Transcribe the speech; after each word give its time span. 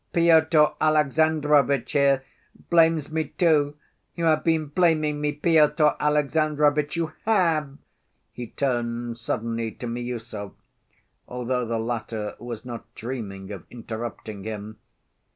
"Pyotr 0.13 0.69
Alexandrovitch 0.81 1.91
here 1.91 2.23
blames 2.71 3.11
me 3.11 3.25
too. 3.25 3.75
You 4.15 4.23
have 4.25 4.43
been 4.43 4.65
blaming 4.69 5.21
me, 5.21 5.31
Pyotr 5.31 5.91
Alexandrovitch, 5.99 6.95
you 6.95 7.13
have!" 7.25 7.77
he 8.31 8.47
turned 8.47 9.19
suddenly 9.19 9.69
to 9.73 9.85
Miüsov, 9.85 10.53
although 11.27 11.67
the 11.67 11.77
latter 11.77 12.33
was 12.39 12.65
not 12.65 12.91
dreaming 12.95 13.51
of 13.51 13.67
interrupting 13.69 14.43
him. 14.43 14.79